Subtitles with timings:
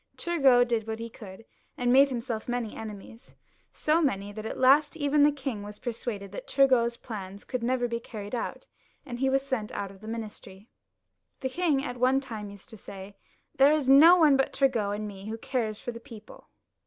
[0.17, 1.45] Turgot did what he could,
[1.77, 3.35] and made himself many enemies,
[3.71, 7.61] so many that at last even the king was persuaded that Tmv got's plans could
[7.61, 8.65] never be carried out,
[9.05, 10.67] and he was sent out of the ministry.
[11.41, 13.15] The king at one time used to say,"
[13.59, 16.47] There is no one but Turgot and I who cares, for the people."